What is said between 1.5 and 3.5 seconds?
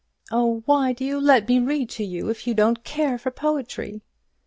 read to you, if you don't care for the